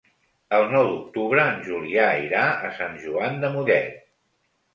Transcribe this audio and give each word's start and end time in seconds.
El 0.59 0.63
nou 0.69 0.87
d'octubre 0.93 1.43
en 1.49 1.61
Julià 1.67 2.07
irà 2.29 2.41
a 2.69 2.73
Sant 2.79 2.97
Joan 3.05 3.39
de 3.45 3.53
Mollet. 3.59 4.03